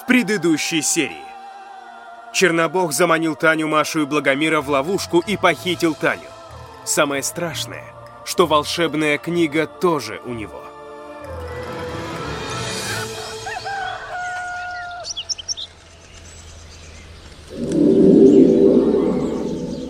в 0.00 0.06
предыдущей 0.06 0.82
серии. 0.82 1.24
Чернобог 2.32 2.92
заманил 2.92 3.34
Таню, 3.34 3.68
Машу 3.68 4.02
и 4.02 4.06
Благомира 4.06 4.60
в 4.60 4.70
ловушку 4.70 5.20
и 5.26 5.36
похитил 5.36 5.94
Таню. 5.94 6.28
Самое 6.84 7.22
страшное, 7.22 7.84
что 8.24 8.46
волшебная 8.46 9.18
книга 9.18 9.66
тоже 9.66 10.20
у 10.24 10.32
него. 10.32 10.64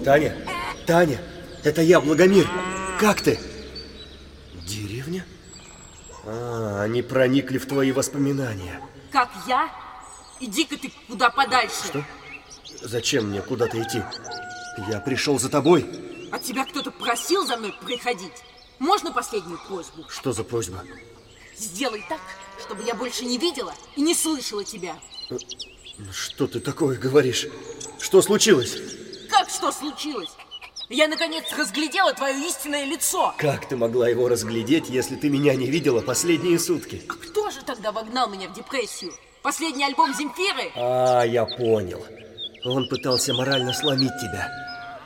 Таня, 0.05 0.35
Таня, 0.87 1.19
это 1.63 1.83
я, 1.83 2.01
Благомир. 2.01 2.49
Как 2.99 3.21
ты? 3.21 3.39
Деревня? 4.67 5.25
А, 6.27 6.83
они 6.83 7.03
проникли 7.03 7.59
в 7.59 7.67
твои 7.67 7.93
воспоминания. 7.93 8.81
Как 9.13 9.29
я? 9.47 9.69
Иди-ка 10.40 10.76
ты 10.79 10.90
куда 11.07 11.30
подальше. 11.30 11.85
Что? 11.85 12.04
Зачем 12.82 13.26
мне 13.29 13.43
куда-то 13.43 13.81
идти? 13.81 14.03
Я 14.89 15.00
пришел 15.00 15.39
за 15.39 15.50
тобой. 15.50 15.86
А 16.32 16.39
тебя 16.39 16.64
кто-то 16.64 16.90
просил 16.90 17.46
за 17.46 17.57
мной 17.57 17.75
приходить? 17.85 18.32
Можно 18.79 19.12
последнюю 19.12 19.61
просьбу? 19.68 20.07
Что 20.08 20.32
за 20.32 20.43
просьба? 20.43 20.82
Сделай 21.57 22.03
так, 22.08 22.21
чтобы 22.64 22.82
я 22.84 22.95
больше 22.95 23.26
не 23.26 23.36
видела 23.36 23.75
и 23.96 24.00
не 24.00 24.14
слышала 24.14 24.64
тебя. 24.64 24.96
Что 26.11 26.46
ты 26.46 26.61
такое 26.61 26.96
говоришь? 26.96 27.46
Что 27.98 28.22
случилось? 28.22 28.79
Как 29.29 29.50
что 29.50 29.70
случилось? 29.70 30.31
Я 30.89 31.07
наконец 31.07 31.45
разглядела 31.53 32.14
твое 32.14 32.48
истинное 32.48 32.86
лицо. 32.86 33.34
Как 33.36 33.69
ты 33.69 33.77
могла 33.77 34.09
его 34.09 34.28
разглядеть, 34.28 34.89
если 34.89 35.17
ты 35.17 35.28
меня 35.28 35.55
не 35.55 35.67
видела 35.67 36.00
последние 36.00 36.59
сутки? 36.59 37.03
А 37.09 37.12
кто 37.12 37.50
же 37.50 37.62
тогда 37.62 37.92
вогнал 37.92 38.31
меня 38.31 38.48
в 38.48 38.55
депрессию? 38.55 39.12
Последний 39.42 39.84
альбом 39.84 40.14
Земфиры? 40.14 40.70
А, 40.77 41.22
я 41.22 41.47
понял. 41.47 42.05
Он 42.65 42.89
пытался 42.89 43.33
морально 43.33 43.73
сломить 43.73 44.12
тебя. 44.20 44.51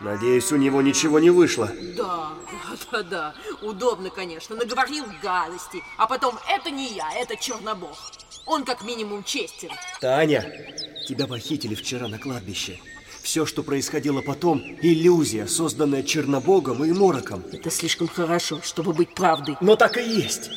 Надеюсь, 0.00 0.50
у 0.52 0.56
него 0.56 0.82
ничего 0.82 1.20
не 1.20 1.30
вышло. 1.30 1.70
Да, 1.96 2.32
да, 2.50 2.76
да, 2.90 3.02
да. 3.02 3.34
Удобно, 3.62 4.10
конечно. 4.10 4.56
Наговорил 4.56 5.04
гадости. 5.22 5.82
А 5.96 6.06
потом, 6.06 6.38
это 6.48 6.70
не 6.70 6.92
я, 6.92 7.08
это 7.16 7.36
Чернобог. 7.36 7.96
Он 8.44 8.64
как 8.64 8.84
минимум 8.84 9.22
честен. 9.22 9.70
Таня, 10.00 10.44
тебя 11.08 11.26
похитили 11.26 11.74
вчера 11.74 12.08
на 12.08 12.18
кладбище. 12.18 12.80
Все, 13.22 13.46
что 13.46 13.62
происходило 13.62 14.20
потом, 14.20 14.60
иллюзия, 14.82 15.46
созданная 15.46 16.02
Чернобогом 16.02 16.84
и 16.84 16.92
Мороком. 16.92 17.42
Это 17.52 17.70
слишком 17.70 18.08
хорошо, 18.08 18.60
чтобы 18.62 18.92
быть 18.92 19.14
правдой. 19.14 19.56
Но 19.62 19.76
так 19.76 19.96
и 19.96 20.02
есть. 20.02 20.50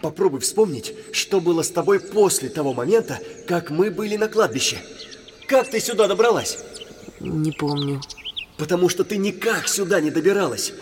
Попробуй 0.00 0.40
вспомнить, 0.40 0.94
что 1.12 1.40
было 1.40 1.62
с 1.62 1.70
тобой 1.70 2.00
после 2.00 2.48
того 2.48 2.74
момента, 2.74 3.18
как 3.46 3.70
мы 3.70 3.90
были 3.90 4.16
на 4.16 4.28
кладбище. 4.28 4.78
Как 5.46 5.70
ты 5.70 5.80
сюда 5.80 6.06
добралась? 6.06 6.58
Не 7.20 7.52
помню. 7.52 8.00
Потому 8.58 8.88
что 8.88 9.04
ты 9.04 9.16
никак 9.16 9.68
сюда 9.68 10.00
не 10.00 10.10
добиралась. 10.10 10.72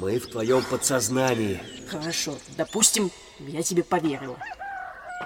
Мы 0.00 0.18
в 0.18 0.26
твоем 0.26 0.62
подсознании. 0.62 1.60
Хорошо, 1.88 2.36
допустим, 2.56 3.10
я 3.38 3.62
тебе 3.62 3.82
поверила. 3.82 4.36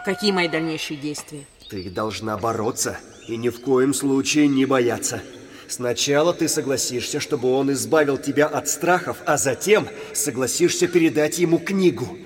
Какие 0.05 0.33
мои 0.33 0.49
дальнейшие 0.49 0.99
действия? 0.99 1.45
Ты 1.69 1.91
должна 1.91 2.37
бороться 2.37 2.99
и 3.27 3.37
ни 3.37 3.49
в 3.49 3.61
коем 3.61 3.95
случае 3.95 4.49
не 4.49 4.67
бояться. 4.67 5.23
Сначала 5.69 6.35
ты 6.35 6.49
согласишься, 6.49 7.21
чтобы 7.21 7.53
он 7.53 7.73
избавил 7.73 8.19
тебя 8.19 8.47
от 8.47 8.69
страхов, 8.69 9.19
а 9.25 9.37
затем 9.37 9.89
согласишься 10.13 10.89
передать 10.89 11.39
ему 11.39 11.59
книгу. 11.59 12.19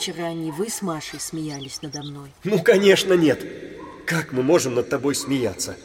Вчера 0.00 0.32
не 0.32 0.50
вы 0.50 0.70
с 0.70 0.80
Машей 0.80 1.20
смеялись 1.20 1.82
надо 1.82 2.02
мной? 2.02 2.30
Ну, 2.42 2.62
конечно, 2.62 3.12
нет. 3.12 3.44
Как 4.06 4.32
мы 4.32 4.42
можем 4.42 4.74
над 4.74 4.88
тобой 4.88 5.14
смеяться? 5.14 5.76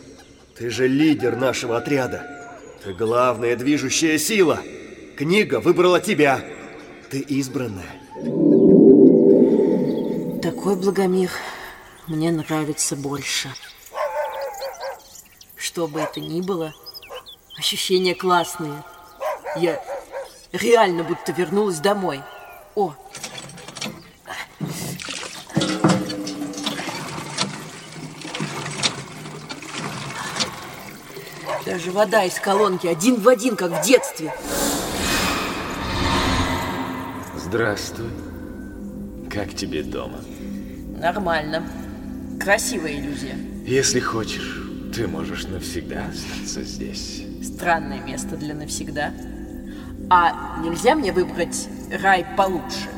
Ты 0.57 0.69
же 0.69 0.87
лидер 0.87 1.35
нашего 1.35 1.75
отряда. 1.75 2.57
Ты 2.81 2.93
главная 2.93 3.57
движущая 3.57 4.17
сила. 4.17 4.61
Книга 5.17 5.59
выбрала 5.59 5.99
тебя. 5.99 6.41
Ты 7.09 7.19
избранная. 7.19 7.91
Такой 10.41 10.77
Благомир 10.77 11.29
мне 12.07 12.31
нравится 12.31 12.95
больше. 12.95 13.49
Что 15.57 15.89
бы 15.89 15.99
это 15.99 16.21
ни 16.21 16.39
было, 16.39 16.73
ощущения 17.57 18.15
классные. 18.15 18.81
Я 19.57 19.83
реально 20.53 21.03
будто 21.03 21.33
вернулась 21.33 21.79
домой. 21.79 22.21
О! 22.75 22.95
Даже 31.65 31.91
вода 31.91 32.23
из 32.23 32.39
колонки 32.39 32.87
один 32.87 33.15
в 33.15 33.27
один, 33.27 33.55
как 33.55 33.71
в 33.71 33.85
детстве. 33.85 34.33
Здравствуй. 37.35 38.09
Как 39.29 39.53
тебе 39.53 39.83
дома? 39.83 40.19
Нормально. 40.99 41.63
Красивая 42.39 42.93
иллюзия. 42.93 43.35
Если 43.65 43.99
хочешь, 43.99 44.61
ты 44.93 45.07
можешь 45.07 45.45
навсегда 45.45 46.05
остаться 46.07 46.63
здесь. 46.63 47.23
Странное 47.43 47.99
место 48.01 48.37
для 48.37 48.53
навсегда. 48.53 49.11
А 50.09 50.59
нельзя 50.61 50.95
мне 50.95 51.11
выбрать 51.11 51.67
рай 52.01 52.25
получше? 52.37 52.89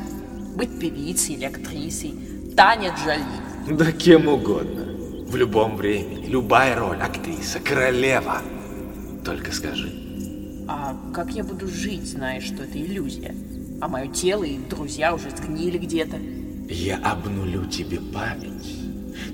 Быть 0.54 0.78
певицей 0.78 1.34
или 1.34 1.44
актрисой? 1.44 2.14
Таня 2.56 2.94
Джоли. 2.94 3.76
Да 3.76 3.92
кем 3.92 4.28
угодно. 4.28 4.87
В 5.28 5.36
любом 5.36 5.76
времени. 5.76 6.26
Любая 6.26 6.74
роль. 6.74 6.96
Актриса, 6.96 7.60
королева. 7.60 8.40
Только 9.22 9.52
скажи. 9.52 9.92
А 10.66 10.96
как 11.12 11.30
я 11.32 11.44
буду 11.44 11.68
жить, 11.68 12.06
зная, 12.06 12.40
что 12.40 12.62
это 12.62 12.78
иллюзия? 12.78 13.34
А 13.82 13.88
мое 13.88 14.06
тело 14.08 14.44
и 14.44 14.56
друзья 14.56 15.14
уже 15.14 15.28
сгнили 15.28 15.76
где-то. 15.76 16.16
Я 16.70 16.96
обнулю 16.98 17.66
тебе 17.66 18.00
память. 18.00 18.74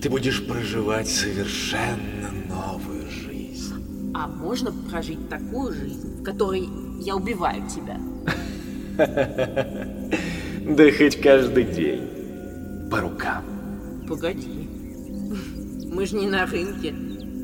Ты 0.03 0.11
будешь 0.11 0.45
проживать 0.45 1.09
совершенно 1.09 2.31
новую 2.49 3.09
жизнь. 3.09 4.13
А 4.15 4.27
можно 4.27 4.73
прожить 4.91 5.29
такую 5.29 5.73
жизнь, 5.75 6.21
в 6.21 6.25
которой 6.25 6.69
я 7.01 7.15
убиваю 7.15 7.63
тебя? 7.69 8.01
Да 10.67 10.91
хоть 10.93 11.21
каждый 11.21 11.65
день. 11.65 12.89
По 12.91 13.01
рукам. 13.01 13.45
Погоди. 14.09 14.64
Мы 15.95 16.07
же 16.07 16.17
не 16.17 16.27
на 16.27 16.45
рынке. 16.45 16.93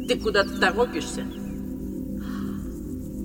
Ты 0.08 0.18
куда-то 0.18 0.58
торопишься? 0.58 1.20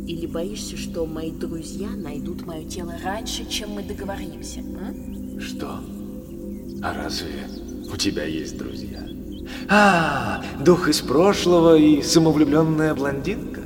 Или 0.07 0.27
боишься, 0.27 0.77
что 0.77 1.07
мои 1.07 1.31
друзья 1.31 1.89
найдут 1.89 2.45
мое 2.45 2.63
тело 2.63 2.93
раньше, 3.03 3.49
чем 3.49 3.71
мы 3.71 3.81
договоримся? 3.81 4.59
А? 4.79 5.41
Что? 5.41 5.79
А 6.83 6.93
разве 6.93 7.47
у 7.91 7.97
тебя 7.97 8.25
есть 8.25 8.55
друзья? 8.55 9.01
А, 9.67 10.43
дух 10.59 10.89
из 10.89 11.01
прошлого 11.01 11.75
и 11.75 12.03
самовлюбленная 12.03 12.93
блондинка? 12.93 13.61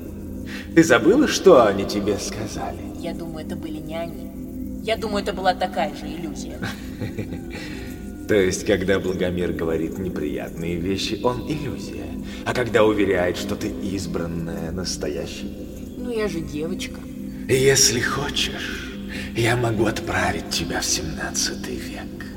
Ты 0.74 0.82
забыла, 0.82 1.28
что 1.28 1.66
они 1.66 1.84
тебе 1.84 2.18
сказали? 2.20 2.80
Я 3.00 3.14
думаю, 3.14 3.46
это 3.46 3.58
были 3.58 3.80
не 3.80 3.98
они. 3.98 4.82
Я 4.86 4.96
думаю, 4.96 5.24
это 5.24 5.34
была 5.34 5.54
такая 5.54 5.94
же 5.94 6.06
иллюзия. 6.06 6.58
То 8.30 8.36
есть, 8.36 8.64
когда 8.64 9.00
Благомир 9.00 9.54
говорит 9.54 9.98
неприятные 9.98 10.76
вещи, 10.76 11.20
он 11.24 11.50
иллюзия. 11.50 12.06
А 12.46 12.54
когда 12.54 12.84
уверяет, 12.84 13.38
что 13.38 13.56
ты 13.56 13.70
избранная, 13.82 14.70
настоящая? 14.70 15.50
Ну, 15.98 16.12
я 16.12 16.28
же 16.28 16.40
девочка. 16.40 17.00
Если 17.48 18.00
хочешь, 18.00 18.94
я 19.36 19.56
могу 19.56 19.88
отправить 19.88 20.48
тебя 20.52 20.82
в 20.82 20.86
17 20.86 21.68
век, 21.70 22.28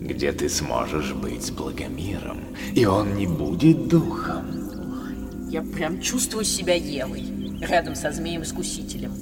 где 0.00 0.32
ты 0.32 0.50
сможешь 0.50 1.14
быть 1.14 1.46
с 1.46 1.50
Благомиром, 1.50 2.40
и 2.74 2.84
он 2.84 3.14
не 3.14 3.26
будет 3.26 3.88
духом. 3.88 5.48
Я 5.48 5.62
прям 5.62 5.98
чувствую 6.02 6.44
себя 6.44 6.74
Евой, 6.74 7.24
рядом 7.62 7.94
со 7.94 8.12
змеем-искусителем. 8.12 9.14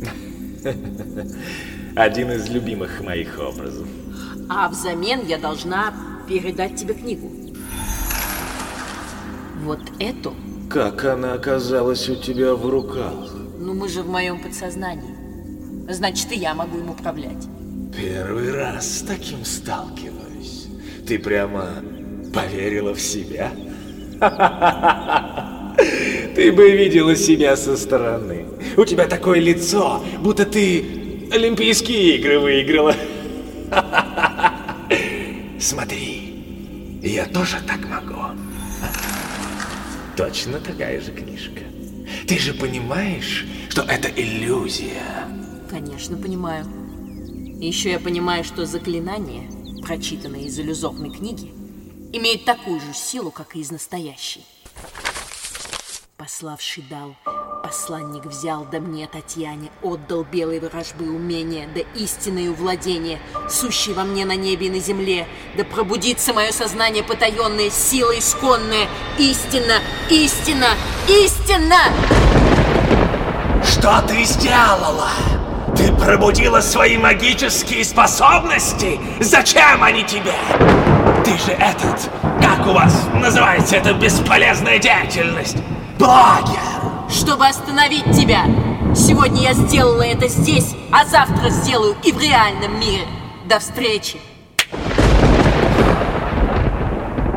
Один 1.95 2.33
из 2.33 2.49
любимых 2.49 3.01
моих 3.01 3.39
образов. 3.39 3.87
А 4.49 4.69
взамен 4.69 5.27
я 5.27 5.39
должна 5.39 5.95
передать 6.29 6.77
тебе 6.77 6.95
книгу. 6.95 7.31
Вот 9.63 9.81
эту? 9.99 10.35
Как 10.69 11.05
она 11.05 11.35
оказалась 11.35 12.09
у 12.09 12.17
тебя 12.17 12.55
в 12.55 12.69
руках? 12.69 13.35
Ну, 13.59 13.75
мы 13.75 13.89
же 13.89 14.03
в 14.03 14.09
моем 14.09 14.41
подсознании. 14.41 15.15
Значит, 15.89 16.33
и 16.33 16.37
я 16.37 16.55
могу 16.55 16.79
им 16.79 16.91
управлять. 16.91 17.49
Первый 17.97 18.53
раз 18.53 18.99
с 18.99 19.03
таким 19.03 19.45
сталкиваюсь. 19.45 20.67
Ты 21.07 21.19
прямо 21.19 21.69
поверила 22.33 22.95
в 22.95 23.01
себя? 23.01 23.53
Ты 26.35 26.53
бы 26.53 26.71
видела 26.71 27.15
себя 27.17 27.57
со 27.57 27.77
стороны. 27.77 28.47
У 28.77 28.85
тебя 28.85 29.07
такое 29.07 29.41
лицо, 29.41 30.03
будто 30.21 30.45
ты 30.45 31.29
Олимпийские 31.31 32.17
игры 32.17 32.39
выиграла. 32.39 32.95
Смотри, 35.65 37.01
я 37.03 37.25
тоже 37.25 37.57
так 37.67 37.81
могу. 37.87 38.39
Точно 40.15 40.61
такая 40.61 41.01
же 41.01 41.11
книжка. 41.11 41.63
Ты 42.29 42.39
же 42.39 42.53
понимаешь, 42.53 43.47
что 43.71 43.81
это 43.81 44.11
иллюзия. 44.11 45.27
Конечно, 45.71 46.19
понимаю. 46.19 46.67
Еще 47.59 47.93
я 47.93 47.99
понимаю, 47.99 48.45
что 48.45 48.67
заклинание, 48.67 49.49
прочитанное 49.81 50.41
из 50.41 50.59
иллюзорной 50.59 51.11
книги, 51.11 51.51
имеет 52.13 52.45
такую 52.45 52.79
же 52.81 52.93
силу, 52.93 53.31
как 53.31 53.57
и 53.57 53.61
из 53.61 53.71
настоящей. 53.71 54.45
Пославший 56.19 56.85
дал, 56.91 57.17
посланник 57.65 58.27
взял, 58.27 58.67
да 58.71 58.79
мне, 58.79 59.09
Татьяне, 59.11 59.71
отдал 59.83 60.23
белой 60.31 60.61
ворожбы 60.61 61.07
умения, 61.07 61.67
да 61.75 61.81
истинное 61.95 62.51
владение, 62.51 63.19
сущий 63.49 63.95
во 63.95 64.05
мне 64.05 64.27
на 64.27 64.37
небе 64.37 64.67
и 64.67 64.71
на 64.71 64.81
земле, 64.81 65.27
да 65.57 65.65
пробудится 65.65 66.35
мое 66.35 66.53
сознание 66.53 67.03
потаенное, 67.03 67.71
сила 67.71 68.19
исконная, 68.19 68.87
истина, 69.19 69.79
истина, 70.11 70.67
истина! 71.09 71.79
Что 73.65 74.05
ты 74.07 74.25
сделала? 74.25 75.09
Ты 75.75 75.91
пробудила 75.95 76.61
свои 76.61 76.99
магические 76.99 77.83
способности? 77.83 79.01
Зачем 79.21 79.83
они 79.83 80.05
тебе? 80.05 80.35
Ты 81.25 81.31
же 81.39 81.53
этот, 81.53 82.11
как 82.43 82.67
у 82.67 82.73
вас 82.73 82.95
называется 83.15 83.77
эта 83.77 83.95
бесполезная 83.95 84.79
деятельность? 84.79 85.57
Блогер! 85.99 86.74
Чтобы 87.15 87.47
остановить 87.47 88.07
тебя! 88.07 88.45
Сегодня 88.93 89.43
я 89.43 89.53
сделала 89.55 90.03
это 90.03 90.27
здесь, 90.27 90.75
а 90.91 91.05
завтра 91.05 91.49
сделаю 91.49 91.97
и 92.03 92.11
в 92.11 92.21
реальном 92.21 92.81
мире. 92.81 93.07
До 93.47 93.61
встречи! 93.61 94.21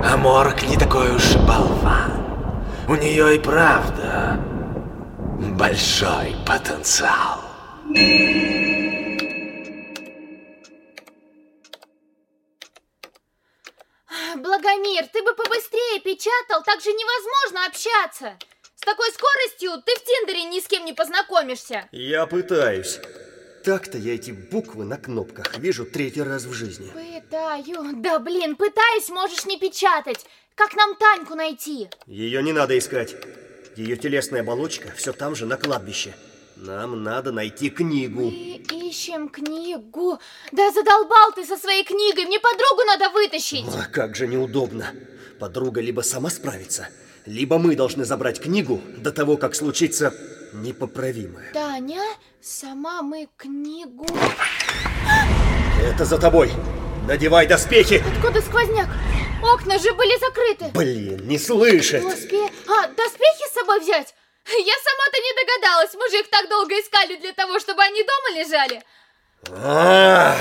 А 0.04 0.18
не 0.68 0.78
такой 0.78 1.16
уж 1.16 1.36
болван. 1.36 2.66
У 2.88 2.96
нее 2.96 3.36
и 3.36 3.40
правда 3.40 4.40
большой 5.60 6.36
потенциал. 6.44 7.42
Благомир, 14.38 15.06
ты 15.14 15.22
бы 15.22 15.36
побыстрее 15.36 16.00
печатал, 16.00 16.64
так 16.64 16.82
же 16.82 16.90
невозможно 16.92 17.68
общаться. 17.68 18.38
Такой 18.88 19.10
скоростью 19.12 19.84
ты 19.86 19.92
в 19.96 20.04
Тиндере 20.06 20.46
ни 20.46 20.62
с 20.62 20.68
кем 20.68 20.86
не 20.86 20.94
познакомишься. 20.94 21.90
Я 21.92 22.26
пытаюсь. 22.26 23.02
Так-то 23.66 23.98
я 23.98 24.16
эти 24.16 24.32
буквы 24.32 24.86
на 24.86 24.96
кнопках 24.96 25.58
вижу 25.58 25.84
третий 25.84 26.22
раз 26.22 26.46
в 26.46 26.54
жизни. 26.54 26.90
Пытаю. 26.94 28.02
Да 28.02 28.18
блин, 28.20 28.56
пытаюсь, 28.56 29.10
можешь 29.10 29.44
не 29.46 29.60
печатать. 29.60 30.26
Как 30.56 30.74
нам 30.74 30.96
Таньку 30.96 31.36
найти? 31.36 31.90
Ее 32.06 32.42
не 32.42 32.54
надо 32.54 32.78
искать. 32.78 33.14
Ее 33.76 33.98
телесная 33.98 34.40
оболочка 34.40 34.90
все 34.96 35.12
там 35.12 35.36
же 35.36 35.46
на 35.46 35.58
кладбище. 35.58 36.16
Нам 36.56 37.04
надо 37.04 37.34
найти 37.34 37.70
книгу. 37.70 38.22
Мы 38.22 38.64
ищем 38.72 39.28
книгу. 39.28 40.18
Да 40.54 40.72
задолбал 40.72 41.34
ты 41.36 41.46
со 41.46 41.58
своей 41.58 41.84
книгой. 41.84 42.24
Мне 42.24 42.40
подругу 42.40 42.84
надо 42.88 43.10
вытащить. 43.10 43.66
А 43.68 43.86
как 43.88 44.16
же 44.16 44.28
неудобно. 44.28 44.94
Подруга 45.42 45.82
либо 45.82 46.02
сама 46.02 46.30
справится, 46.30 46.88
либо 47.28 47.58
мы 47.58 47.76
должны 47.76 48.06
забрать 48.06 48.40
книгу 48.42 48.82
до 48.98 49.12
того, 49.12 49.36
как 49.38 49.54
случится 49.54 50.14
непоправимое. 50.54 51.52
Таня, 51.54 52.02
сама 52.42 53.02
мы 53.02 53.28
книгу... 53.36 54.08
Это 55.84 56.06
за 56.06 56.18
тобой. 56.18 56.52
Надевай 57.06 57.46
доспехи. 57.46 58.04
Откуда 58.16 58.42
сквозняк? 58.42 58.88
Окна 59.44 59.78
же 59.78 59.94
были 59.94 60.18
закрыты. 60.20 60.72
Блин, 60.74 61.28
не 61.28 61.38
слышит. 61.38 62.02
Доспе... 62.02 62.50
А, 62.68 62.88
доспехи 62.88 63.50
с 63.50 63.54
собой 63.54 63.82
взять? 63.82 64.16
Я 64.48 64.74
сама-то 64.84 65.18
не 65.20 65.34
догадалась. 65.36 65.94
Мы 65.96 66.10
же 66.10 66.20
их 66.20 66.30
так 66.30 66.50
долго 66.50 66.74
искали 66.76 67.18
для 67.18 67.34
того, 67.34 67.60
чтобы 67.60 67.82
они 67.84 68.04
дома 68.04 68.40
лежали. 68.40 68.84
А, 69.50 70.38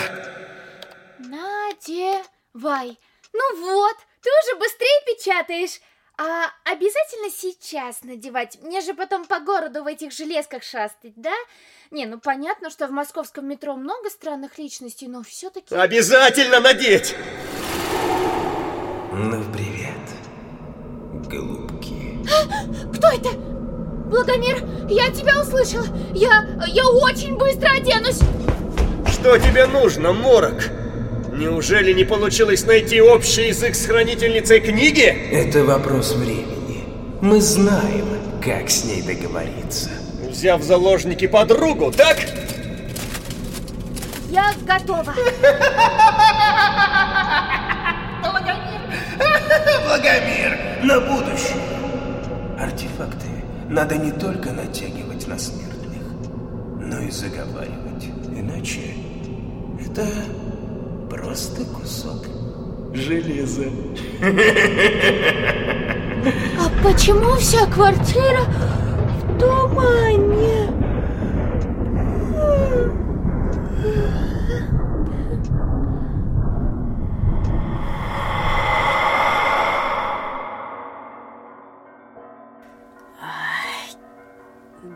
Надевай. 1.19 2.99
Ну 3.33 3.57
вот, 3.61 3.97
ты 4.23 4.31
уже 4.31 4.59
быстрее 4.59 5.03
печатаешь. 5.07 5.81
А 6.19 6.47
обязательно 6.65 7.31
сейчас 7.31 8.03
надевать? 8.03 8.59
Мне 8.63 8.81
же 8.81 8.95
потом 8.95 9.27
по 9.27 9.39
городу 9.39 9.85
в 9.85 9.87
этих 9.87 10.13
железках 10.13 10.63
шастать, 10.63 11.13
да? 11.17 11.35
Не, 11.91 12.07
ну 12.07 12.19
понятно, 12.19 12.71
что 12.71 12.87
в 12.87 12.91
московском 12.91 13.47
метро 13.47 13.77
много 13.77 14.09
странных 14.09 14.57
личностей, 14.57 15.09
но 15.09 15.23
все-таки... 15.23 15.75
Обязательно 15.75 16.61
надеть. 16.61 17.15
Ну, 19.13 19.45
привет, 19.53 19.93
голубки. 21.29 22.19
Кто 22.97 23.09
это? 23.09 23.37
Благомир, 24.09 24.65
я 24.89 25.11
тебя 25.11 25.39
услышала. 25.43 25.87
Я, 26.15 26.47
я 26.67 26.89
очень 26.89 27.37
быстро 27.37 27.69
оденусь. 27.73 28.21
Что 29.13 29.37
тебе 29.37 29.67
нужно, 29.67 30.15
Морок? 30.15 30.65
Неужели 31.37 31.93
не 31.93 32.05
получилось 32.05 32.65
найти 32.65 32.99
общий 33.03 33.49
язык 33.49 33.75
с 33.75 33.85
хранительницей 33.85 34.59
книги? 34.59 35.03
Это 35.03 35.65
вопрос 35.65 36.15
времени. 36.15 36.85
Мы 37.21 37.43
знаем, 37.43 38.07
как 38.43 38.71
с 38.71 38.85
ней 38.85 39.03
договориться. 39.03 39.91
Взяв 40.31 40.63
в 40.63 40.65
заложники 40.65 41.27
подругу, 41.27 41.93
так? 41.93 42.17
Я 44.31 44.55
готова. 44.67 45.15
Благомир, 49.85 50.59
на 50.85 51.01
будущее. 51.01 51.61
Артефакты 52.59 53.27
надо 53.69 53.99
не 53.99 54.13
только 54.13 54.53
натягивать 54.53 55.27
на 55.27 55.39
смертных, 55.39 56.03
но 56.81 57.01
и 57.01 57.11
заговаривать. 57.11 58.07
Иначе 58.35 58.95
это 59.79 60.07
железа. 63.07 63.71
А 66.59 66.69
почему 66.83 67.37
вся 67.37 67.67
квартира 67.67 68.43
в 68.43 69.39
тумане? 69.39 70.73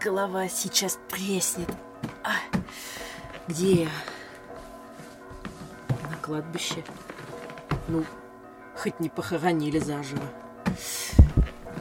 Голова 0.03 0.49
сейчас 0.49 0.99
треснет. 1.09 1.69
А, 2.25 2.33
где 3.47 3.83
я? 3.83 3.89
На 6.11 6.17
кладбище. 6.23 6.83
Ну, 7.91 8.05
хоть 8.77 9.01
не 9.01 9.09
похоронили 9.09 9.81
заживо. 9.81 10.23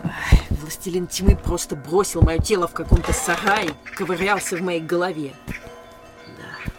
Ай, 0.03 0.39
властелин 0.49 1.05
тьмы 1.05 1.35
просто 1.35 1.75
бросил 1.75 2.23
мое 2.23 2.39
тело 2.39 2.67
в 2.67 2.73
каком-то 2.73 3.13
сарае, 3.13 3.69
ковырялся 3.95 4.57
в 4.57 4.61
моей 4.61 4.79
голове. 4.81 5.35
Да, 6.25 6.71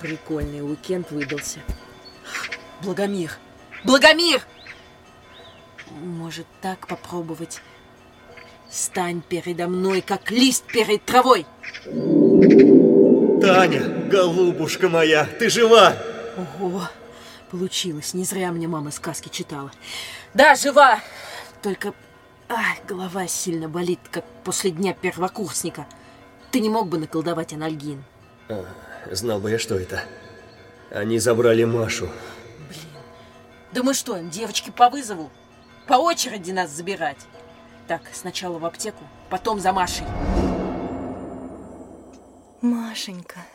прикольный 0.00 0.62
уикенд 0.62 1.10
выдался. 1.10 1.58
Благомир! 2.82 3.32
Благомир! 3.82 4.40
Может, 6.00 6.46
так 6.62 6.86
попробовать? 6.86 7.60
Стань 8.70 9.20
передо 9.20 9.66
мной, 9.66 10.00
как 10.00 10.30
лист 10.30 10.64
перед 10.66 11.04
травой. 11.04 11.44
Таня, 13.42 14.08
голубушка 14.08 14.88
моя, 14.88 15.24
ты 15.24 15.50
жива? 15.50 15.96
Ого, 16.60 16.82
получилось. 17.54 18.14
Не 18.14 18.24
зря 18.24 18.50
мне 18.50 18.66
мама 18.66 18.90
сказки 18.90 19.28
читала. 19.28 19.70
Да, 20.34 20.56
жива. 20.56 20.98
Только 21.62 21.94
ай, 22.48 22.80
голова 22.88 23.28
сильно 23.28 23.68
болит, 23.68 24.00
как 24.10 24.24
после 24.42 24.72
дня 24.72 24.92
первокурсника. 24.92 25.86
Ты 26.50 26.58
не 26.58 26.68
мог 26.68 26.88
бы 26.88 26.98
наколдовать 26.98 27.52
анальгин? 27.52 28.02
А, 28.48 28.64
знал 29.12 29.38
бы 29.38 29.52
я, 29.52 29.60
что 29.60 29.76
это. 29.76 30.02
Они 30.90 31.20
забрали 31.20 31.62
Машу. 31.62 32.10
Да 33.72 33.84
мы 33.84 33.94
что, 33.94 34.16
им 34.16 34.30
девочки 34.30 34.70
по 34.70 34.90
вызову? 34.90 35.30
По 35.86 35.94
очереди 35.94 36.50
нас 36.50 36.72
забирать. 36.72 37.24
Так, 37.86 38.02
сначала 38.12 38.58
в 38.58 38.64
аптеку, 38.64 39.04
потом 39.30 39.60
за 39.60 39.72
Машей. 39.72 40.06
Машенька, 42.62 43.46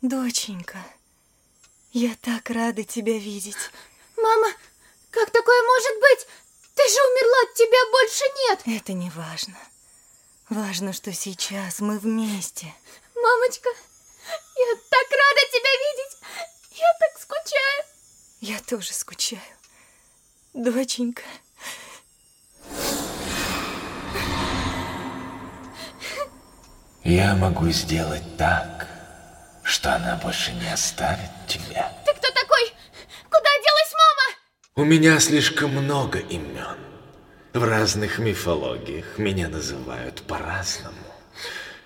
доченька, 0.00 0.78
я 1.94 2.16
так 2.20 2.50
рада 2.50 2.82
тебя 2.82 3.16
видеть. 3.16 3.70
Мама, 4.16 4.48
как 5.12 5.30
такое 5.30 5.62
может 5.62 6.00
быть? 6.00 6.26
Ты 6.74 6.82
же 6.88 6.96
умерла, 6.96 7.54
тебя 7.54 7.90
больше 7.92 8.24
нет. 8.66 8.78
Это 8.78 8.92
не 8.94 9.10
важно. 9.10 9.56
Важно, 10.48 10.92
что 10.92 11.12
сейчас 11.12 11.78
мы 11.78 12.00
вместе. 12.00 12.74
Мамочка, 13.14 13.68
я 13.68 14.74
так 14.90 15.08
рада 15.08 15.40
тебя 15.52 15.70
видеть. 15.84 16.18
Я 16.72 16.92
так 16.98 17.22
скучаю. 17.22 17.84
Я 18.40 18.58
тоже 18.58 18.92
скучаю. 18.92 19.40
Доченька. 20.52 21.22
Я 27.04 27.36
могу 27.36 27.70
сделать 27.70 28.36
так, 28.36 28.88
что 29.64 29.94
она 29.94 30.16
больше 30.22 30.52
не 30.52 30.72
оставит 30.72 31.30
тебя. 31.48 31.92
Ты 32.04 32.12
кто 32.12 32.30
такой? 32.30 32.72
Куда 33.30 33.50
делась 33.56 33.92
мама? 33.92 34.36
У 34.76 34.84
меня 34.84 35.18
слишком 35.18 35.70
много 35.70 36.18
имен. 36.18 36.78
В 37.54 37.64
разных 37.64 38.18
мифологиях 38.18 39.18
меня 39.18 39.48
называют 39.48 40.22
по-разному. 40.22 40.96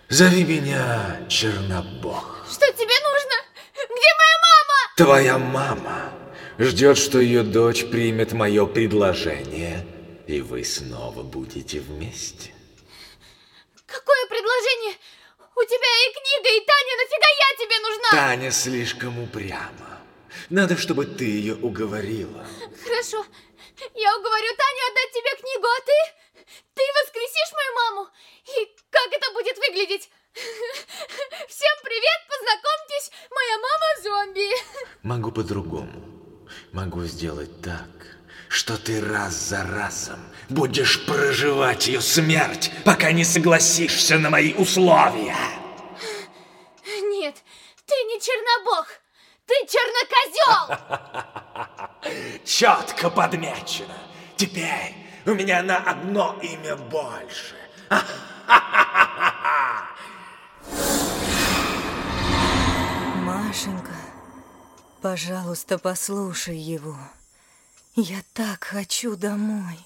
Зови 0.09 0.45
меня 0.45 1.21
Чернобог. 1.29 2.47
Что 2.51 2.67
тебе 2.73 2.95
нужно? 3.01 3.35
Где 3.75 4.11
моя 4.19 4.39
мама? 4.49 4.95
Твоя 4.97 5.39
мама 5.39 6.13
ждет, 6.59 6.99
что 6.99 7.21
ее 7.21 7.43
дочь 7.43 7.85
примет 7.91 8.33
мое 8.33 8.67
предложение, 8.67 9.87
и 10.27 10.41
вы 10.41 10.65
снова 10.65 11.23
будете 11.23 11.81
вместе. 11.81 12.53
Какое 13.87 14.27
предложение? 14.27 14.97
У 15.55 15.63
тебя 15.65 15.91
и 16.07 16.13
книга, 16.15 16.57
и 16.57 16.65
Таня, 16.65 16.97
нафига 16.97 17.29
я 17.51 17.57
тебе 17.57 17.79
нужна? 17.81 18.11
Таня 18.11 18.51
слишком 18.51 19.19
упряма. 19.23 20.01
Надо, 20.51 20.77
чтобы 20.77 21.05
ты 21.07 21.25
ее 21.25 21.55
уговорила. 21.55 22.47
Хорошо. 22.83 23.25
Я 23.95 24.17
уговорю 24.17 24.49
Таню 24.57 24.83
отдать 24.91 25.13
тебе 25.13 25.37
книгу, 25.41 25.67
а 25.67 25.81
ты? 25.87 26.53
Ты 26.75 26.83
воскресишь 27.03 27.53
мою 27.53 27.75
маму? 27.75 28.09
И 28.47 28.77
как 28.91 29.13
это 29.13 29.33
будет 29.33 29.57
выглядеть? 29.59 30.11
Всем 31.49 31.77
привет, 31.83 32.21
познакомьтесь, 32.29 33.11
моя 33.31 33.59
мама 33.59 34.03
зомби. 34.03 34.49
Могу 35.03 35.33
по-другому. 35.33 36.49
Могу 36.73 37.05
сделать 37.05 37.61
так, 37.63 37.89
что 38.49 38.79
ты 38.79 39.01
раз 39.01 39.35
за 39.35 39.65
разом 39.65 40.21
будешь 40.49 41.05
проживать 41.07 41.89
ее 41.89 42.01
смерть, 42.01 42.71
пока 42.85 43.13
не 43.13 43.25
согласишься 43.25 44.19
на 44.19 44.31
мои 44.31 44.55
условия. 44.55 45.37
Чернобог, 48.29 48.87
ты 49.47 49.55
чернокозел. 49.67 50.77
Четко 52.45 53.09
подмечено. 53.09 53.97
Теперь 54.37 54.95
у 55.25 55.33
меня 55.33 55.63
на 55.63 55.79
одно 55.79 56.39
имя 56.43 56.77
больше. 56.77 57.57
Машенька, 63.25 63.97
пожалуйста, 65.01 65.79
послушай 65.79 66.59
его. 66.59 66.99
Я 67.97 68.21
так 68.35 68.65
хочу 68.65 69.17
домой. 69.17 69.79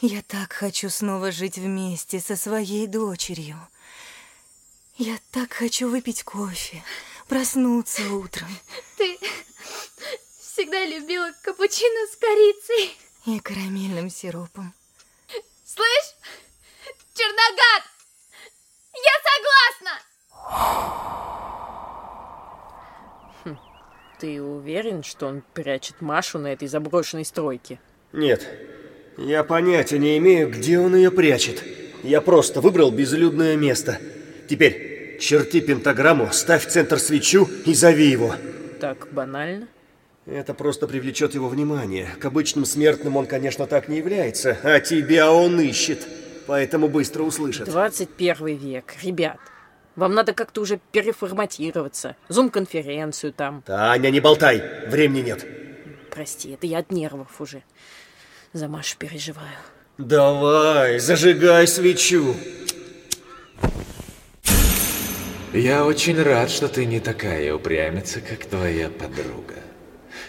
Я 0.00 0.22
так 0.22 0.52
хочу 0.52 0.88
снова 0.88 1.32
жить 1.32 1.58
вместе 1.58 2.20
со 2.20 2.36
своей 2.36 2.86
дочерью. 2.86 3.58
Я 5.00 5.18
так 5.30 5.54
хочу 5.54 5.88
выпить 5.88 6.22
кофе, 6.24 6.84
проснуться 7.30 8.02
утром. 8.12 8.48
Ты 8.98 9.16
всегда 10.40 10.84
любила 10.84 11.30
капучино 11.42 12.06
с 12.12 12.16
корицей. 12.16 12.96
И 13.24 13.38
карамельным 13.38 14.10
сиропом. 14.10 14.74
Слышь, 15.64 16.16
черногад, 17.14 17.84
я 18.96 19.12
согласна. 23.44 23.60
Ты 24.18 24.42
уверен, 24.42 25.04
что 25.04 25.28
он 25.28 25.42
прячет 25.54 26.00
Машу 26.00 26.40
на 26.40 26.48
этой 26.48 26.66
заброшенной 26.66 27.24
стройке? 27.24 27.80
Нет, 28.12 28.44
я 29.16 29.44
понятия 29.44 29.98
не 29.98 30.18
имею, 30.18 30.50
где 30.50 30.80
он 30.80 30.96
ее 30.96 31.12
прячет. 31.12 31.62
Я 32.02 32.20
просто 32.20 32.60
выбрал 32.60 32.90
безлюдное 32.90 33.56
место. 33.56 34.00
Теперь 34.48 34.89
черти 35.20 35.60
пентаграмму, 35.60 36.32
ставь 36.32 36.66
центр 36.66 36.98
свечу 36.98 37.48
и 37.66 37.74
зови 37.74 38.08
его. 38.08 38.34
Так 38.80 39.08
банально? 39.12 39.68
Это 40.26 40.54
просто 40.54 40.86
привлечет 40.86 41.34
его 41.34 41.48
внимание. 41.48 42.08
К 42.20 42.26
обычным 42.26 42.64
смертным 42.64 43.16
он, 43.16 43.26
конечно, 43.26 43.66
так 43.66 43.88
не 43.88 43.98
является, 43.98 44.58
а 44.62 44.80
тебя 44.80 45.32
он 45.32 45.60
ищет. 45.60 46.06
Поэтому 46.46 46.88
быстро 46.88 47.22
услышит. 47.22 47.66
21 47.66 48.56
век, 48.56 48.94
ребят. 49.02 49.38
Вам 49.96 50.14
надо 50.14 50.32
как-то 50.32 50.60
уже 50.60 50.80
переформатироваться. 50.92 52.16
Зум-конференцию 52.28 53.32
там. 53.32 53.62
Таня, 53.62 54.10
не 54.10 54.20
болтай, 54.20 54.62
времени 54.86 55.22
нет. 55.22 55.46
Прости, 56.10 56.52
это 56.52 56.66
я 56.66 56.78
от 56.78 56.90
нервов 56.90 57.40
уже. 57.40 57.62
За 58.52 58.68
Машу 58.68 58.96
переживаю. 58.98 59.56
Давай, 59.98 60.98
зажигай 60.98 61.66
свечу. 61.66 62.34
Я 65.52 65.84
очень 65.84 66.22
рад, 66.22 66.48
что 66.48 66.68
ты 66.68 66.86
не 66.86 67.00
такая 67.00 67.52
упрямица, 67.52 68.20
как 68.20 68.44
твоя 68.46 68.88
подруга. 68.88 69.56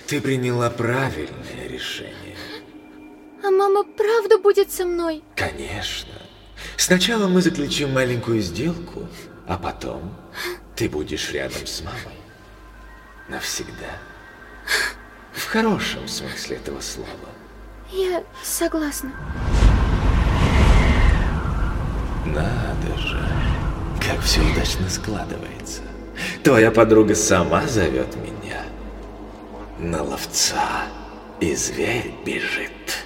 Ты 0.07 0.19
приняла 0.19 0.69
правильное 0.71 1.67
решение. 1.67 2.35
А 3.43 3.51
мама 3.51 3.83
правда 3.83 4.39
будет 4.39 4.71
со 4.71 4.83
мной? 4.83 5.23
Конечно. 5.35 6.13
Сначала 6.75 7.27
мы 7.27 7.41
заключим 7.41 7.93
маленькую 7.93 8.41
сделку, 8.41 9.07
а 9.47 9.57
потом 9.57 10.15
ты 10.75 10.89
будешь 10.89 11.31
рядом 11.31 11.67
с 11.67 11.81
мамой. 11.81 12.17
Навсегда. 13.29 13.99
В 15.33 15.45
хорошем 15.45 16.07
смысле 16.07 16.57
этого 16.57 16.81
слова. 16.81 17.29
Я 17.91 18.23
согласна. 18.43 19.11
Надо 22.25 22.97
же, 22.97 23.29
как 24.11 24.21
все 24.21 24.41
удачно 24.41 24.89
складывается. 24.89 25.81
Твоя 26.43 26.71
подруга 26.71 27.15
сама 27.15 27.65
зовет 27.67 28.15
меня 28.17 28.63
на 29.79 30.03
ловца, 30.03 30.83
и 31.39 31.55
зверь 31.55 32.13
бежит. 32.25 33.00